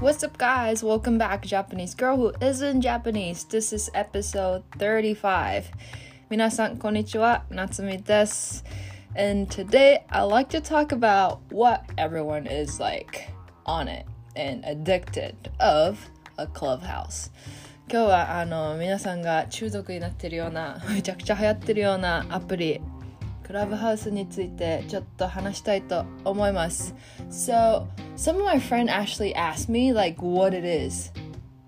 [0.00, 0.82] What's up, guys?
[0.82, 3.44] Welcome back, Japanese girl who isn't Japanese.
[3.44, 5.64] This is episode 35.
[6.28, 7.44] 皆さん、こんにちは。
[7.50, 8.64] 夏美です。
[9.16, 13.32] And today, I like to talk about what everyone is like
[13.64, 14.04] on it
[14.36, 17.32] and addicted of a clubhouse.
[17.88, 22.80] 今日はあの皆さんが中毒になってるようなめちゃくちゃ流行ってるようなアプリ
[23.51, 26.95] クラブハウスについてちょっと話したいと思います。
[27.29, 31.11] So, some of my friend actually asked me like what it is.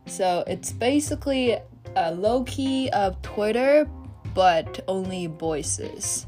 [0.06, 1.62] So, it's basically
[1.96, 3.86] a low key of Twitter,
[4.34, 6.26] but only voices.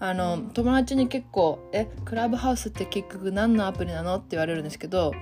[0.00, 5.12] あの友達に結構「えクラブハウスって結局何のアプリなの?」って言われるんですけど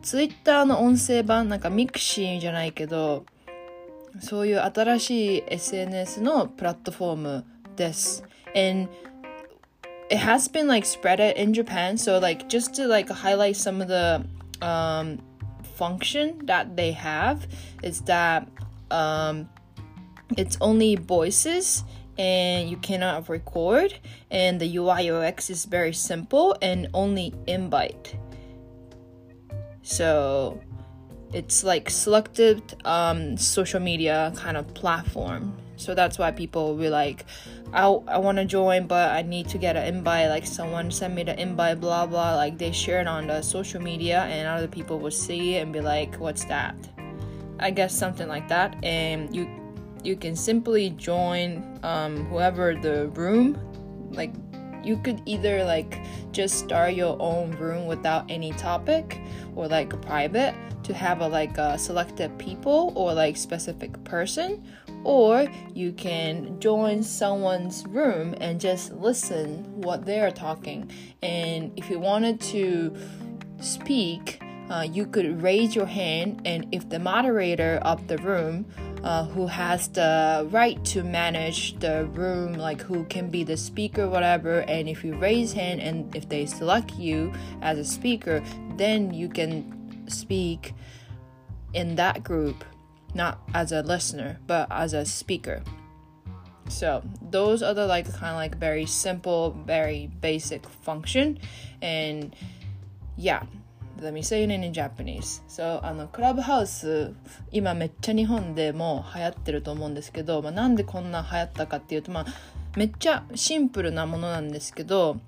[0.00, 3.24] Twitter の音声版なんかミクシーじゃないけど
[4.20, 7.44] そういう新しい SNS のプラットフォーム
[7.74, 8.22] です。
[8.54, 8.88] And
[10.10, 11.96] it has been like spread it in Japan.
[11.96, 14.24] So like just to like highlight some of the
[14.62, 15.18] um,
[15.76, 17.46] function that they have
[17.82, 18.48] is that
[18.90, 19.48] um,
[20.36, 21.84] it's only voices
[22.16, 23.98] and you cannot record
[24.30, 28.16] and the UI UX is very simple and only invite.
[29.82, 30.60] So
[31.34, 35.56] it's like selected um, social media kind of platform.
[35.76, 37.24] So that's why people will like,
[37.72, 40.28] I, I want to join, but I need to get an invite.
[40.28, 42.36] Like someone send me the invite, blah blah.
[42.36, 45.72] Like they share it on the social media, and other people will see it and
[45.72, 46.76] be like, "What's that?"
[47.58, 48.76] I guess something like that.
[48.84, 49.48] And you
[50.04, 53.58] you can simply join um, whoever the room
[54.12, 54.32] like
[54.84, 55.98] you could either like
[56.32, 59.20] just start your own room without any topic
[59.56, 64.62] or like private to have a like a selected people or like specific person
[65.04, 70.90] or you can join someone's room and just listen what they're talking.
[71.22, 72.94] And if you wanted to
[73.60, 74.40] speak
[74.70, 78.64] uh, you could raise your hand and if the moderator of the room
[79.04, 84.08] uh, who has the right to manage the room like who can be the speaker
[84.08, 84.60] whatever.
[84.60, 88.42] And if you raise hand and if they select you as a speaker
[88.76, 90.72] then you can speak
[91.74, 92.64] in that group
[93.14, 95.62] not as a listener but as a speaker.
[96.70, 101.38] So those are the like kind of like very simple very basic function.
[101.82, 102.34] And
[103.16, 103.42] yeah
[104.00, 105.42] Let me say it in Japanese.
[105.48, 107.12] So, あの、クラブハウス、
[107.52, 112.26] 今めっちゃ日本でも流行ってると思うんですけど、まあ、なんでこんな流行ったかっていうと、まあ、
[112.76, 115.20] めっちゃシンプルなものなんですけど、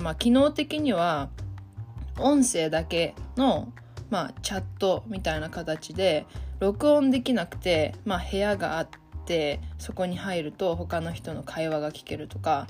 [0.00, 1.30] まあ、機能的には、
[2.18, 3.72] 音声だけの、
[4.10, 6.26] まあ、チャットみたいな形で、
[6.58, 8.88] 録音できなくて、まあ、部屋があっ
[9.24, 12.66] て、そこに入ると他の人の会話が聞けるとか、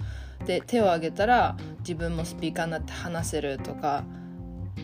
[0.47, 4.05] で、手を挙げたら自分もスピーカーになって話せるとか、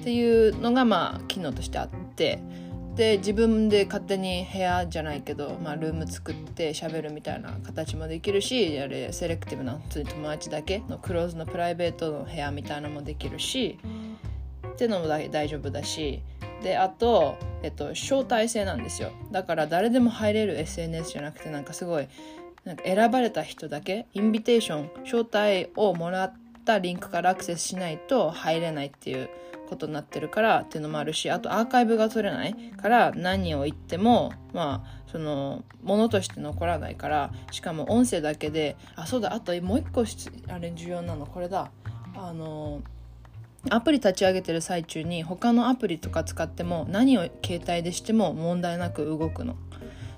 [0.01, 2.41] っていうのがまあ機能としてあって
[2.97, 13.79] で自分で勝手に部屋じゃないけど、まあ、ルーム作って喋るみたいな形もできるしあれセレクティブな普通に友達だけのクローズのプライベートの部屋みたいなのもできるし
[14.67, 16.23] っていうのも大丈夫だし
[16.63, 19.11] であと、えっと、招待制なんですよ。
[19.31, 22.09] だから誰でも入れる SNS じゃなくてなんかすごい
[22.65, 29.31] なんか選ばれた人だけインビテーション招待をもらってたリンクからアクセスしないと入れないっていう
[29.67, 40.05] ことになってるからっていうのもあるしあとアーカイブが取れないから何を言ってもまあそのものとして残らないからしかも音声だけであそうだあともう一個
[40.49, 41.71] あれ重要なのこれだ。
[42.19, 42.83] あの
[43.69, 49.57] アプリ立ち上げてる最中に他のアプリとか使っても何を携帯でしても問題なく動くの。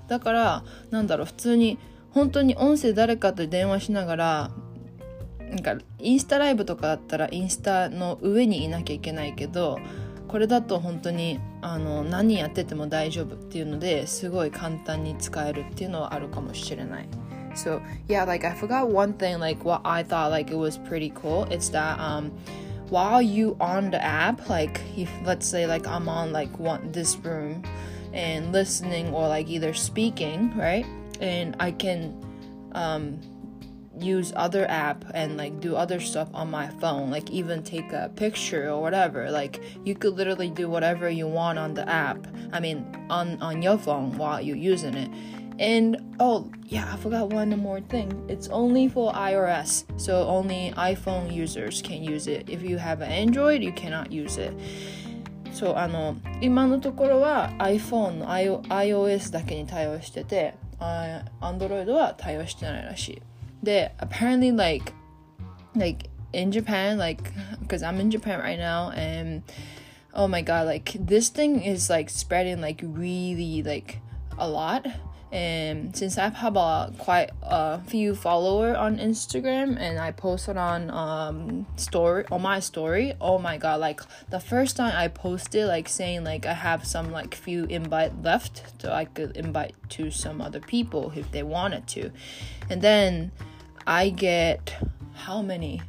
[0.07, 1.79] だからなんだろう普通に
[2.11, 4.51] 本当に音声誰かと電話しながら
[5.49, 9.79] なんかインスタライブとかだったらインスタの上にいなきゃいけないけど
[10.27, 17.09] これだと本当にあの何やってても大丈夫っていうのですごい簡単に使えるっていうのはあるかもしれない。
[17.55, 21.47] So yeah, like I forgot one thing, like what I thought like it was pretty cool.
[21.49, 22.31] It's that um
[22.89, 27.17] while you on the app, like if let's say like I'm on like one this
[27.17, 27.63] room
[28.13, 30.85] and listening or like either speaking, right?
[31.19, 32.13] And I can
[32.73, 33.19] um
[33.98, 38.10] use other app and like do other stuff on my phone like even take a
[38.16, 42.58] picture or whatever like you could literally do whatever you want on the app i
[42.58, 45.08] mean on on your phone while you're using it
[45.60, 51.32] and oh yeah i forgot one more thing it's only for ios so only iphone
[51.32, 54.52] users can use it if you have an android you cannot use it
[55.52, 60.54] そうあの今のところは iPhone の iOS だけに対応してて
[61.40, 63.22] Android は対応してないらしい
[63.63, 64.93] で apparently like
[65.75, 69.43] like in Japan like because I'm in Japan right now and
[70.13, 73.99] oh my god like this thing is like spreading like really like
[74.37, 74.85] a lot
[75.31, 80.89] and since I have a quite a few follower on Instagram and I posted on
[80.89, 85.87] um story on my story oh my god like the first time I posted like
[85.87, 90.41] saying like I have some like few invite left so I could invite to some
[90.41, 92.11] other people if they wanted to.
[92.69, 93.31] And then
[93.85, 94.75] I get
[95.13, 95.81] how many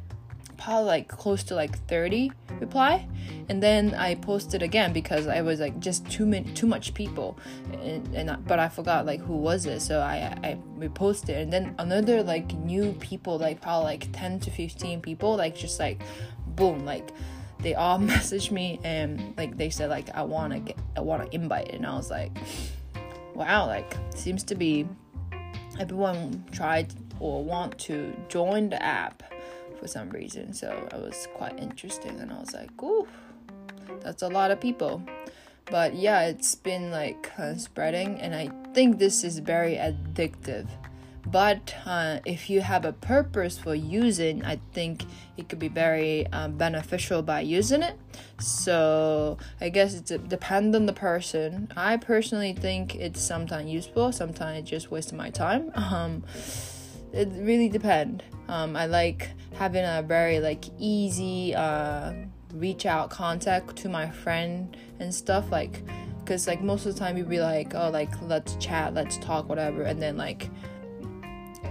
[0.61, 3.07] probably like close to like 30 reply.
[3.49, 7.37] And then i posted again because i was like just too many too much people.
[7.73, 9.81] And, and I, but i forgot like who was it.
[9.81, 11.41] So i i reposted.
[11.41, 15.79] And then another like new people like probably like 10 to 15 people like just
[15.79, 16.01] like
[16.47, 17.09] boom like
[17.59, 21.23] they all messaged me and like they said like i want to get i want
[21.23, 21.73] to invite.
[21.73, 22.31] And i was like
[23.33, 24.87] wow like seems to be
[25.79, 29.23] everyone tried or want to join the app
[29.81, 30.53] for some reason.
[30.53, 33.07] So it was quite interesting, and I was like, "Ooh,
[34.01, 35.01] that's a lot of people."
[35.65, 40.67] But yeah, it's been like spreading, and I think this is very addictive.
[41.25, 45.05] But uh, if you have a purpose for using, I think
[45.37, 47.95] it could be very uh, beneficial by using it.
[48.39, 51.71] So I guess it depends on the person.
[51.77, 55.71] I personally think it's sometimes useful, sometimes it just wastes my time.
[55.91, 56.23] Um,
[57.13, 58.23] it really depend.
[58.47, 62.13] Um, I like having a very like easy uh,
[62.53, 65.83] reach out contact to my friend and stuff like
[66.19, 69.47] because like most of the time you'd be like oh like let's chat let's talk
[69.49, 70.49] whatever and then like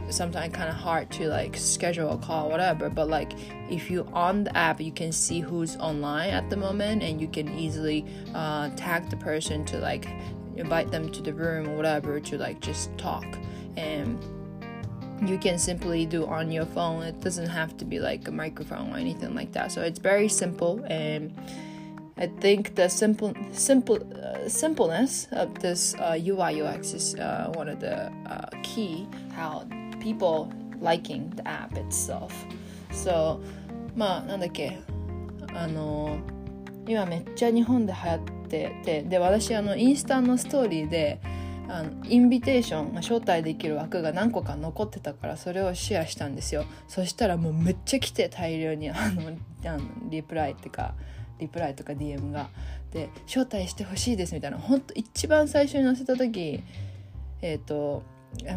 [0.08, 3.32] sometimes kind of hard to like schedule a call whatever but like
[3.70, 7.28] if you on the app you can see who's online at the moment and you
[7.28, 8.04] can easily
[8.34, 10.08] uh, tag the person to like
[10.56, 13.38] invite them to the room or whatever to like just talk
[13.76, 14.18] and
[15.25, 18.91] you can simply do on your phone it doesn't have to be like a microphone
[18.93, 21.33] or anything like that so it's very simple and
[22.17, 27.69] i think the simple simple uh, simpleness of this uh, ui ux is uh, one
[27.69, 29.65] of the uh, key how
[29.99, 30.51] people
[30.81, 32.31] liking the app itself
[32.91, 33.39] so
[33.95, 34.79] まあなんだっけ
[35.53, 36.17] あの
[36.87, 41.19] 今めっちゃ日本で流行っててで私あのインスタのストーリーで
[41.70, 46.64] あのインビテーション、まあ、招待できる枠が何個か残ってたからそれをシェアしたんですよ。
[46.88, 49.22] そしたらもうめっちゃ来て大量にあの
[49.64, 50.94] あのリプライってか
[51.38, 52.50] リプライとか DM が。
[52.90, 54.58] で招待してほしいですみたいな。
[54.58, 56.64] ほんと一番最初に載せた時
[57.40, 58.02] えっ、ー、と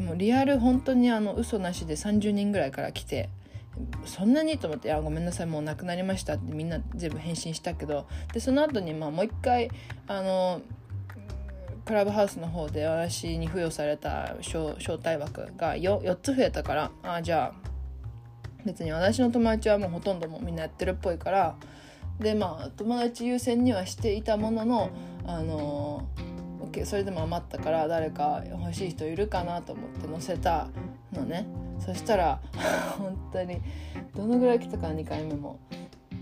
[0.02, 3.30] もうリアル本当にあの嘘なしで30人ぐらいから来て
[4.06, 9.70] そんなにと思って「いやごめんなさいもうなくなりました」ってみんな全部返信したけどでその後にまあもう一回
[10.08, 10.62] あの
[11.86, 16.92] クラブハウスの方で私に付与された招待枠が 4, 4つ増えたから。
[17.04, 17.70] あじゃあ
[18.66, 21.56] 別に私の友達はもうほとんどもみんなやってるっぽいから。
[22.20, 24.90] でまあ友達優先にはしていたものの
[25.26, 26.08] あの
[26.86, 30.70] それでも余ったから誰か欲しい人いるかなと思って載せた
[31.12, 31.46] のね。
[31.80, 32.40] そしたら
[32.98, 33.62] 本当に
[34.16, 35.60] どのぐらい来たか2回目も、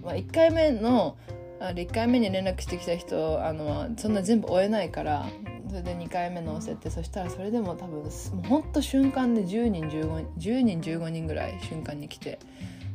[0.03, 1.15] まあ、1回目の
[1.59, 5.25] あ1回目に連絡してきた人あのそんな全部追えないから
[5.71, 12.39] それで2回目のせてそしたらそれでも多分もうほんと瞬間で10人15人10人15人ぐらい瞬間に来て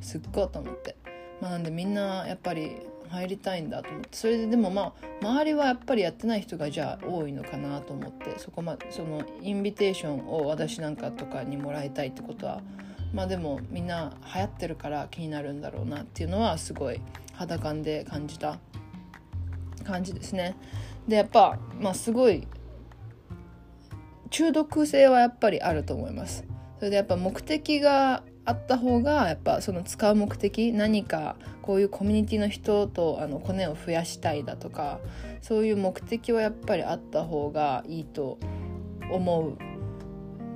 [0.03, 0.95] すっごいと思って、
[1.41, 2.77] まあ、なんでみんなやっぱり
[3.09, 4.09] 入りたいんだと思って。
[4.13, 4.93] それででもまあ
[5.23, 8.39] 周りはやっぱりやってない人がじゃあ多いのかなと思って。
[8.39, 12.61] そこまそのインビテーションを私なんかとかにもらいたいってことは
[13.15, 17.01] まあでもみんな流行ってるから気になるんだろうなっていうのはすごい
[17.33, 18.59] 肌感で感じた
[19.85, 20.57] 感じですね。
[21.09, 22.47] でやっぱまあすごい
[24.31, 26.45] 中毒性はやっぱりあると思います
[26.79, 35.01] それでやっぱ目的があった方がやっぱその使う目的何かこういうコミュニティの人とあのコネを増やしたいだとか
[35.43, 38.39] そういう目的はやっぱりあった方がいいと
[39.11, 39.51] 思う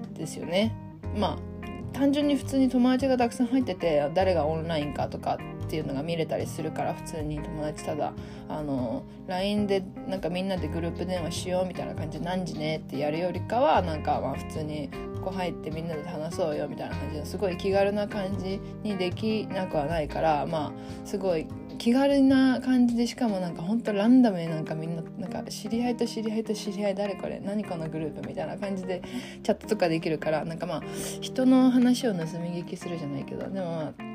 [0.09, 0.75] んですよね。
[1.17, 1.50] まあ
[1.93, 5.39] 単純に普通に友達がたくさん入ってて誰がオンラインかとか
[5.71, 8.12] っていうのが見れたりするから普通に友達ただ
[8.49, 21.47] あの LINE でなんかみんなでグループ電話しようみたいな感じで何時ねってやるよりかはなんかまあ普通にここ入ってみんなで話そうよみたいな感じですごい気軽な感じにできなくはないからまあすごい
[21.79, 29.03] 気軽な感じでしかもなんかほんとランダムになんかみんななんか知り合いと知り合いと知り合い誰これ何このグループみたいな感じで
[29.45, 30.83] チャットとかできるからなんかまあ
[31.21, 34.10] 人の話を盗み聞きするじゃないけどでもまあ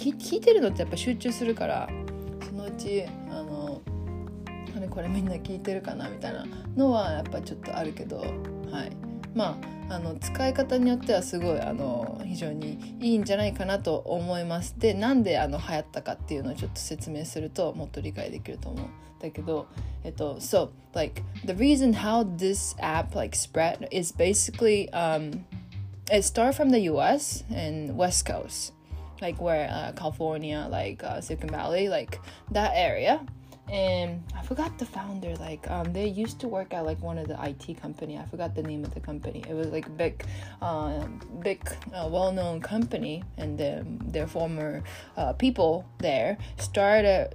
[0.00, 1.88] 聞いてるのってやっぱ集中するから
[2.48, 3.82] そのうちあの
[4.76, 9.10] あれこれみんな聞いてるかなみたいなのはやっぱちょっとあるけどはい。
[9.34, 14.78] まああの使い方によってはすごいあの非常にいいんじゃないかなと思います。
[14.78, 18.86] でなんであの流行ったかっていうのをちょっと説明するともっと理解できると思う
[19.20, 19.66] だけど
[20.04, 25.44] えっと so like the reason how this app like spread is basically um
[26.06, 28.79] it started from the US and West Coast.
[29.20, 33.20] Like where uh, California like uh, Silicon Valley like that area
[33.70, 35.36] and I forgot the founder.
[35.36, 38.18] Like, um, they used to work at like one of the IT company.
[38.18, 39.44] I forgot the name of the company.
[39.48, 40.24] It was like big,
[40.60, 41.06] uh,
[41.40, 41.62] big,
[41.94, 44.82] uh, well-known company, and then their former
[45.16, 47.32] uh, people there started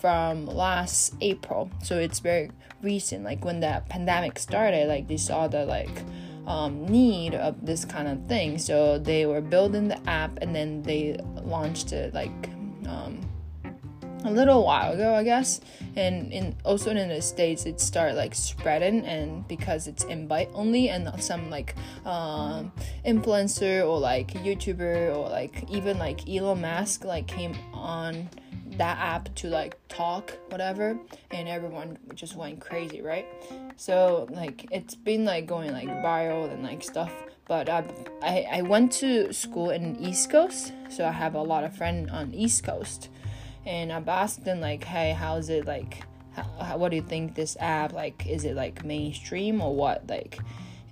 [0.00, 1.70] from last April.
[1.82, 2.50] So it's very
[2.82, 3.24] recent.
[3.24, 6.02] Like when the pandemic started, like they saw the like
[6.46, 8.58] um, need of this kind of thing.
[8.58, 12.50] So they were building the app, and then they launched it like.
[12.86, 13.20] Um,
[14.24, 15.60] a little while ago, I guess.
[15.96, 20.88] And in also in the states, it started like spreading, and because it's invite only,
[20.88, 21.74] and some like
[22.04, 22.72] um,
[23.06, 28.28] influencer or like YouTuber or like even like Elon Musk like came on
[28.78, 30.98] that app to like talk whatever
[31.30, 33.26] and everyone just went crazy right
[33.76, 37.12] so like it's been like going like viral and like stuff
[37.46, 37.84] but I,
[38.22, 42.10] I i went to school in east coast so i have a lot of friends
[42.10, 43.08] on east coast
[43.66, 46.02] and I've asked them like, hey, how's it like?
[46.32, 48.26] How, what do you think this app like?
[48.26, 50.06] Is it like mainstream or what?
[50.08, 50.38] Like,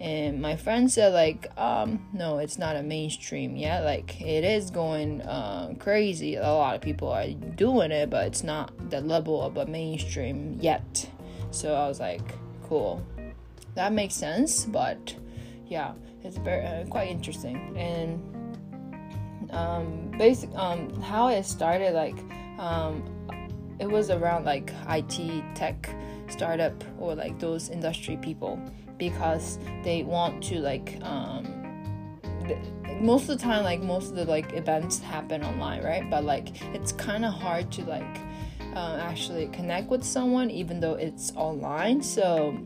[0.02, 3.85] and my friend said like, um, no, it's not a mainstream yet.
[3.85, 6.35] Like, it is going um, crazy.
[6.35, 10.59] A lot of people are doing it, but it's not the level of a mainstream
[10.61, 11.09] yet.
[11.52, 13.00] So I was like, cool,
[13.76, 14.64] that makes sense.
[14.64, 15.14] But
[15.68, 15.92] yeah,
[16.25, 18.21] it's very uh, quite interesting and
[19.52, 22.18] um, basic um, how it started like
[22.59, 23.04] um,
[23.78, 25.94] it was around like IT tech
[26.28, 28.61] startup or like those industry people
[29.11, 31.42] because they want to like um,
[33.00, 36.09] most of the time like most of the like events happen online right?
[36.09, 38.18] But like it's kind of hard to like
[38.76, 42.00] uh, actually connect with someone even though it's online.
[42.00, 42.56] So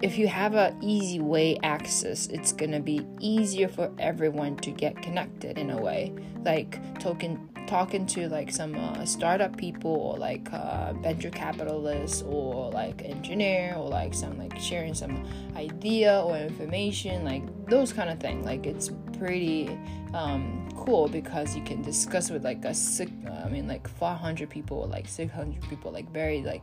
[0.00, 5.02] if you have a easy way access it's gonna be easier for everyone to get
[5.02, 6.14] connected in a way.
[6.44, 12.70] Like talking talking to like some uh, startup people or like uh, venture capitalists or
[12.70, 18.18] like engineer or like some like sharing some idea or information like those kind of
[18.20, 18.44] thing.
[18.44, 19.68] Like it's pretty
[20.14, 23.10] um, cool because you can discuss with like a six
[23.44, 26.62] i mean like 500 people or like 600 people like very like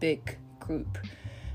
[0.00, 0.98] big group.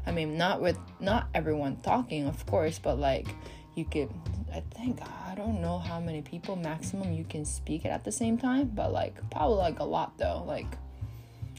[0.05, 3.27] I mean not with not everyone talking of course but like
[3.75, 4.09] you could
[4.53, 8.37] I think I don't know how many people maximum you can speak at the same
[8.37, 10.43] time, but like probably like a lot though.
[10.45, 10.77] Like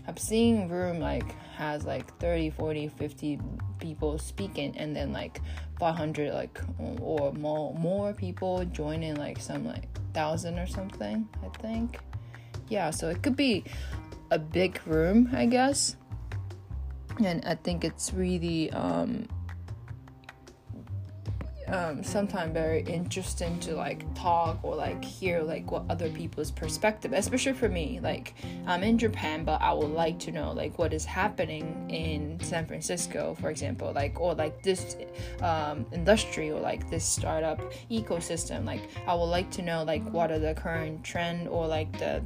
[0.06, 3.40] I've seen room like has like 30, 40, 50
[3.80, 5.40] people speaking and then like
[5.80, 6.60] 500 like
[7.00, 11.98] or more more people joining like some like thousand or something, I think.
[12.68, 13.64] Yeah, so it could be
[14.30, 15.96] a big room, I guess.
[17.24, 19.26] And I think it's really um
[21.68, 27.12] um, sometimes very interesting to like talk or like hear like what other people's perspective
[27.12, 28.34] especially for me like
[28.66, 32.66] i'm in japan but i would like to know like what is happening in san
[32.66, 34.96] francisco for example like or like this
[35.40, 40.30] um, industry or like this startup ecosystem like i would like to know like what
[40.30, 42.22] are the current trend or like the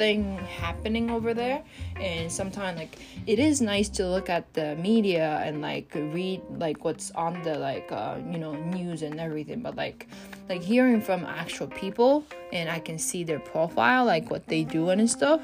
[0.00, 1.62] thing happening over there.
[1.96, 6.84] And sometimes like it is nice to look at the media and like read like
[6.86, 9.60] what's on the like uh, you know news and everything.
[9.60, 10.08] But like
[10.48, 14.90] like hearing from actual people and i can see their profile like what they do
[14.90, 15.40] and stuff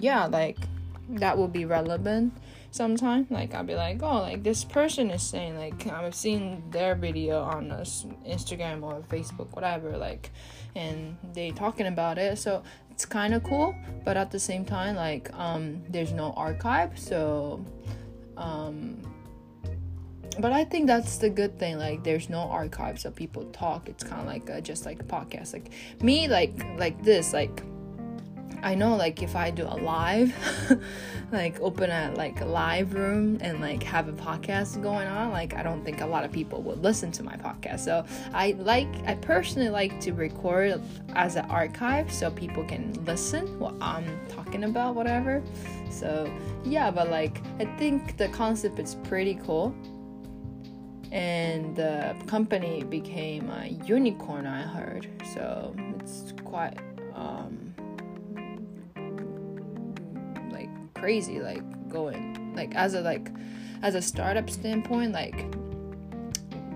[0.00, 0.58] yeah like
[1.10, 2.34] that will be relevant
[2.72, 3.26] sometime.
[3.30, 7.40] Like i'll be like oh like this person is saying like i've seen their video
[7.42, 7.70] on
[8.34, 10.30] instagram or facebook whatever like
[10.74, 12.38] and they talking about it.
[12.38, 12.62] So
[12.98, 17.64] it's kind of cool but at the same time like um there's no archive so
[18.36, 19.00] um
[20.40, 21.78] but I think that's the good thing.
[21.78, 23.88] Like, there's no archives so people talk.
[23.88, 25.52] It's kind of like a, just like a podcast.
[25.52, 27.60] Like me, like like this, like
[28.62, 30.34] I know like if I do a live,
[31.32, 35.54] like open a like a live room and like have a podcast going on, like
[35.54, 37.80] I don't think a lot of people would listen to my podcast.
[37.80, 40.80] So I like I personally like to record
[41.14, 45.42] as an archive so people can listen what I'm talking about, whatever.
[45.90, 46.30] So
[46.64, 49.74] yeah, but like I think the concept is pretty cool.
[51.10, 55.08] And the company became a unicorn, I heard.
[55.32, 56.76] So it's quite
[57.14, 57.67] um,
[60.98, 63.30] crazy like going like as a like
[63.82, 65.46] as a startup standpoint like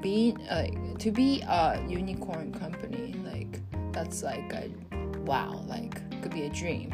[0.00, 3.60] being like to be a unicorn company like
[3.92, 4.70] that's like a
[5.24, 6.90] wow like could be a dream.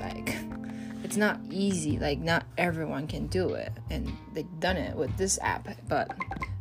[0.00, 0.36] Like
[1.04, 5.38] it's not easy like not everyone can do it and they've done it with this
[5.42, 6.08] app but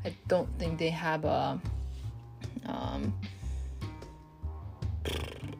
[0.03, 1.61] i don't think they have a
[2.65, 3.13] um,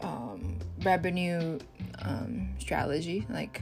[0.01, 1.59] um, revenue
[2.01, 3.61] um, strategy like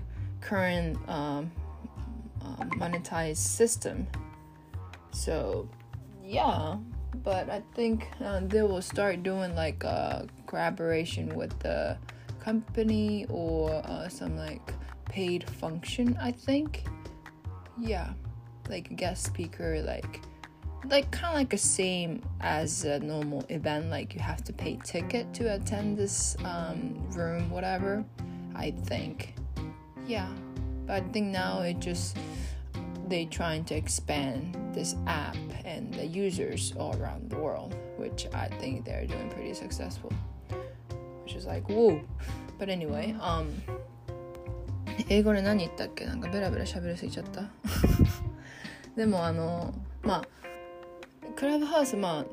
[0.50, 1.52] current um,
[2.42, 4.08] uh, monetized system.
[5.12, 5.68] So
[6.30, 6.78] yeah
[7.24, 11.98] but i think uh, they will start doing like a collaboration with the
[12.40, 14.74] company or uh, some like
[15.06, 16.84] paid function i think.
[17.80, 18.14] Yeah
[18.70, 20.22] like guest speaker like
[20.86, 24.78] like kind of like the same as a normal event like you have to pay
[24.84, 28.06] ticket to attend this um, room whatever
[28.56, 29.34] i think
[30.10, 30.28] yeah
[30.88, 32.18] but i think now it just
[33.08, 38.48] they trying to expand this app and the users all around the world which i
[38.60, 40.12] think they're doing pretty successful
[41.24, 42.02] which is like whoa
[42.58, 43.54] but anyway um
[45.08, 47.44] 英語で何言ったっけなんかベラベラ喋りすぎちゃった
[48.98, 50.28] でもあのまあ
[51.36, 52.26] クラブハウスま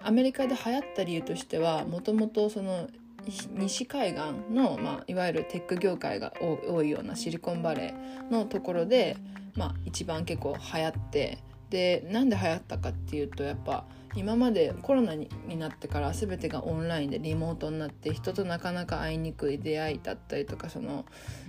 [0.00, 2.88] あアメリカで流行った理由としてはもともとその
[3.28, 9.16] 西海岸の、まあ、いわゆるテック業界が多いようなシリコンバレーのところで、
[9.54, 11.38] まあ、一番結構流行って
[11.70, 21.04] でなんで流行ったかっていうとやっぱ今までコロナになってから全てがオンラインでリモートになって人となかなか会いにくい出会いだったりとかその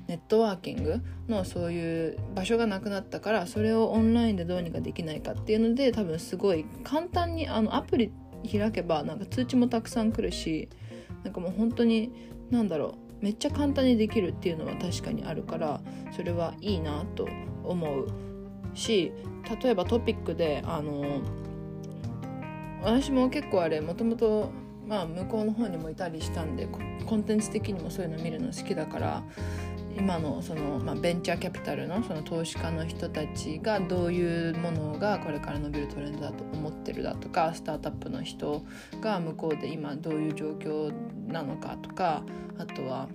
[0.08, 8.12] ネットワーキングのそういう場所がなくなったからそれをオンラインでどうにかできないかっていうので多分すごい簡単にあのアプリ
[8.52, 10.68] 開けばなんか通知もたくさん来るし
[11.24, 12.12] なんかもう本当に
[12.50, 15.82] 何だろうめっちゃ簡単にできるっていうのは確かにあるから
[16.16, 17.28] それはいいなと
[17.64, 18.08] 思う
[18.74, 19.12] し
[19.62, 21.22] 例えばトピックであの
[22.82, 24.52] 私も結構あれもともと
[24.88, 26.68] まあ向こうの方にもいたりしたんで
[27.06, 29.24] コンテンツ的にもそういうの見るの好きだから
[30.00, 38.64] 今のその、まあ、ベンチャーキャピタルのその投資家の人たちがどういうものがこれから伸びるトレンドだと思ってるだとかスタートアップの人
[39.02, 40.94] が向こうで今どういう状況
[41.28, 42.24] なのかとか
[42.58, 43.10] あとは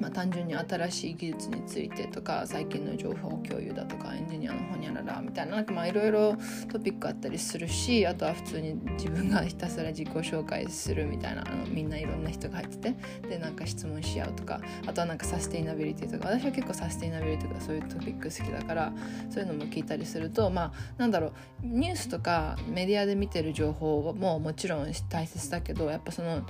[0.00, 6.36] まあ、単純に新しい技術についてとか最近の情報共有だとかエンジニアのほにゃららみたいななんかまあいろいろ
[6.70, 18.92] トピックあったりするしあとは普通に自分がひたすら自己紹介するみたいなあのみんないろんな人が入っててでなんか質問し合うとかあとはなんかサステイナビリティとか私は結構サステイナビリティとかそういうトピック好きだから
[19.30, 26.46] そういうのも聞いたりするとまあなんだろうニュースとかメディアで見てる情報ももちろん大切だけどやっぱその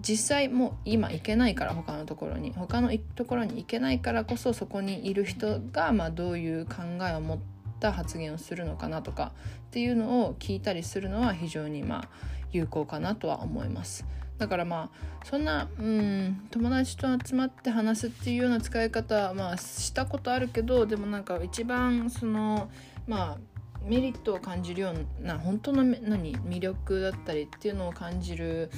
[0.00, 6.74] 実際もう今行けないから他のところに他のところに行けないからこそそこにいる人がまあどういう考
[7.08, 7.38] えを持っ
[7.78, 9.32] た発言をするのかなとか
[9.68, 12.08] っていうのを聞いたりするのは非常にまあ
[12.52, 14.04] 有効かなとは思います。
[14.38, 22.70] だからまあそんなうん友達と集まって話すっていうような使い方はまあしたことあるけどでもなんか一番その
[23.06, 23.38] まあ
[23.84, 28.70] メリットを感じるような本当の何魅力だったりっていうのを感じる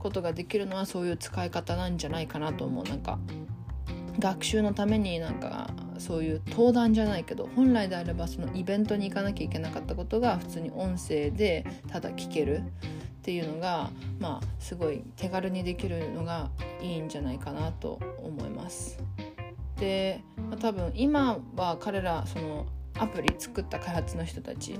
[0.00, 3.18] ことができるのはそういう使い方なんじゃないかなと思うなんか
[4.18, 12.62] 学習のためになんかそういう登壇じゃないけど本来であればそのイベントに行かなきゃいけなかったことが普通に音声でただ聞けるっ
[13.22, 18.98] ていうのがまあすごい手軽にできるのがいいんじゃないかなと思います。
[19.78, 22.66] で、まあ、多分今は彼らその
[22.98, 24.78] アプリ作った開発の人たち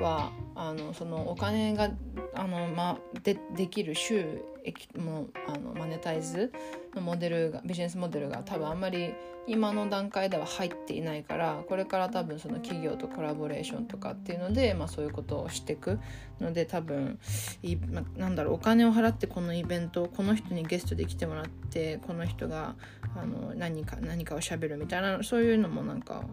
[0.00, 1.90] はあのそのお金が
[2.34, 6.52] あの、までできる収益もあのマネタイズ
[6.94, 9.14] のモデルがビジネスモデルが多分あんまり
[9.46, 16.00] 今の段階では入っていないからこれから多分その企業とコラボレーションとかっていうので、まあ、そういうことをしていく
[16.40, 17.18] ので多分
[17.62, 22.74] い、まなんだろうお金を払ってこのイベントこの人にゲストで来てもらってこの人が
[23.14, 26.24] あの何か何かをしゃべるみたいなそういうのもなんか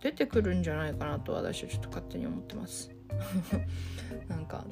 [0.00, 2.95] 出てくるんじゃないかなと私はちょっと勝手に思ってます。
[4.28, 4.64] なんか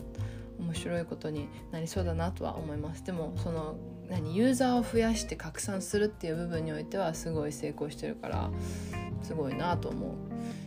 [0.58, 3.76] 面白いことになりそうだなとは思いますでもその
[4.08, 8.50] 何ユーザーを増やして拡散するっていう部分においてはすごい成功してるから
[9.22, 10.14] すごいなと思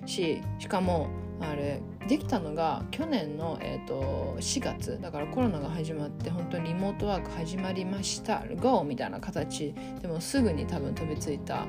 [0.05, 8.83] うししかもあれできたのが去年の、えーと、4月だからコロナが始まって本当にリモートワーク始まりました GO!
[8.83, 11.67] みたいな形でもすぐに多分飛びついた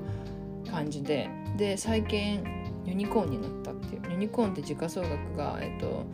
[0.71, 2.43] 感じでで最近
[2.89, 4.03] ユニコーンになったっていう。
[4.11, 6.07] ユニコーンって時価総額が、えっと、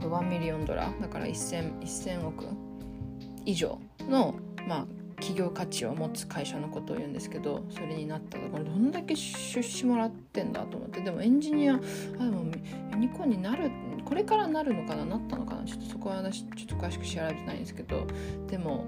[0.00, 2.44] 1ミリオンドラだから 1000, 億
[3.44, 4.34] 以上の、
[4.68, 11.00] まあ、企業価値を持つ会社のことを言うんですけどそれになったらどんだけ出資もらってんだと思って。
[11.00, 11.82] でもエンジニアあで
[12.30, 12.44] も
[12.92, 13.70] ユニコーンになる
[14.04, 15.04] これからなるのかな？
[15.04, 15.64] なったのかな？
[15.64, 18.06] ちょっとそこは私ちょっと詳しく調べてないんですけど。
[18.46, 18.86] でも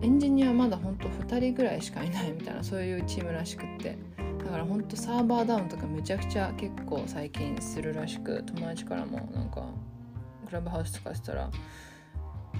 [0.00, 3.96] エンジニアまだほんと2人ぐらいしかいないみたいなそういうチームらしくって。
[4.52, 9.64] からほんとサーバーダウンとかめちゃくちゃ結構最近するらしく友達からもなんか
[10.46, 11.50] クラブハウスとかしたら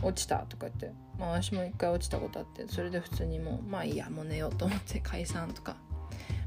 [0.00, 5.76] 落ちたとか言って、まあ、私も一回落ちたことあってそれで普通にもうまあいいやもう寝ようと思って解散とか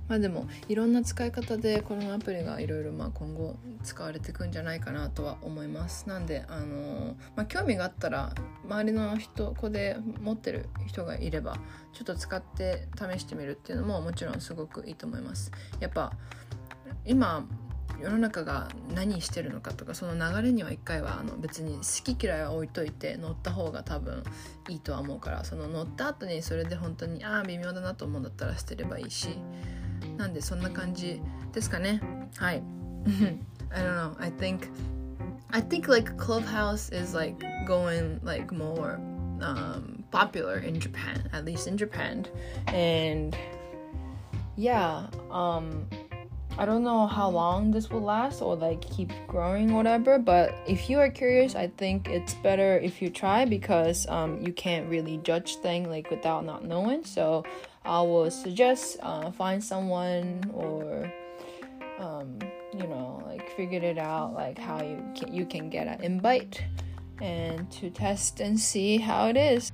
[0.08, 6.08] まあでもいろんな使い方でこのアプリがいろいろまあ今後使われていくんじゃないかなとは思います。
[6.08, 8.34] なんであのまあ、興味があったら
[8.66, 11.58] 周りの人子で持ってる人がいれば
[11.94, 15.52] ちょっと使って試してみるっていうのももちろんすごくいいと思います。
[15.80, 16.12] やっぱ
[17.06, 17.48] 今
[18.02, 24.24] 世の中が何してるのかとかその流れには一回はあの別に好き嫌いは置いといて乗った方が多分
[24.70, 29.40] いいとは思うからその乗った後にそれで本当にああ微妙だなと思うんだったら捨てればいいし
[30.17, 31.21] なんでそんな感じ
[31.53, 32.01] ですかね
[32.37, 32.63] はい
[33.73, 34.69] I don't know I think
[35.53, 39.01] I think like Clubhouse is like going like more
[39.41, 42.27] um, popular in Japan at least in Japan
[42.69, 43.37] and
[44.57, 45.87] yeah um
[46.59, 50.91] I don't know how long this will last or like keep growing whatever but if
[50.91, 55.19] you are curious I think it's better if you try because um, you can't really
[55.19, 57.45] judge things like without not knowing so
[57.86, 61.12] I will suggest uh, find someone or
[62.00, 62.40] um,
[62.74, 66.64] you know like figure it out like how you can you can get an invite
[67.22, 69.72] and to test and see how it is